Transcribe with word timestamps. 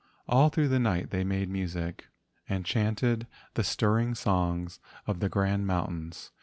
All 0.27 0.49
through 0.49 0.69
the 0.69 0.79
night 0.79 1.11
they 1.11 1.23
made 1.23 1.47
music 1.47 2.07
and 2.49 2.65
chanted 2.65 3.27
the 3.53 3.63
stirring 3.63 4.15
songs 4.15 4.79
of 5.05 5.19
the 5.19 5.29
grand 5.29 5.67
mountains. 5.67 6.31